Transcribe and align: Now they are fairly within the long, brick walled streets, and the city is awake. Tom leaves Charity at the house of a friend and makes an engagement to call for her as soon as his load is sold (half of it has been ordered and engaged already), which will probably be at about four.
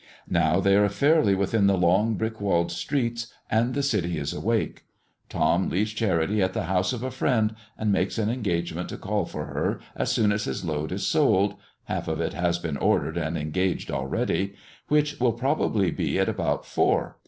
Now 0.31 0.59
they 0.59 0.75
are 0.77 0.89
fairly 0.89 1.35
within 1.35 1.67
the 1.67 1.77
long, 1.77 2.15
brick 2.15 2.41
walled 2.41 2.71
streets, 2.71 3.27
and 3.51 3.75
the 3.75 3.83
city 3.83 4.17
is 4.17 4.33
awake. 4.33 4.85
Tom 5.29 5.69
leaves 5.69 5.93
Charity 5.93 6.41
at 6.41 6.53
the 6.53 6.63
house 6.63 6.91
of 6.91 7.03
a 7.03 7.11
friend 7.11 7.53
and 7.77 7.91
makes 7.91 8.17
an 8.17 8.27
engagement 8.27 8.89
to 8.89 8.97
call 8.97 9.25
for 9.25 9.45
her 9.45 9.79
as 9.95 10.11
soon 10.11 10.31
as 10.31 10.45
his 10.45 10.65
load 10.65 10.91
is 10.91 11.05
sold 11.05 11.53
(half 11.83 12.07
of 12.07 12.19
it 12.19 12.33
has 12.33 12.57
been 12.57 12.77
ordered 12.77 13.15
and 13.15 13.37
engaged 13.37 13.91
already), 13.91 14.55
which 14.87 15.19
will 15.19 15.33
probably 15.33 15.91
be 15.91 16.17
at 16.17 16.27
about 16.29 16.65
four. 16.65 17.19